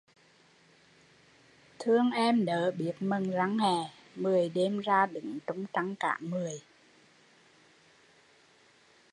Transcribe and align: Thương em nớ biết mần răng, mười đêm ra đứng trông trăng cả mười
Thương 1.79 2.11
em 2.11 2.45
nớ 2.45 2.71
biết 2.77 2.91
mần 2.99 3.31
răng, 3.31 3.57
mười 4.15 4.49
đêm 4.49 4.79
ra 4.79 5.05
đứng 5.05 5.39
trông 5.47 5.65
trăng 5.73 5.95
cả 5.95 6.17
mười 6.21 6.61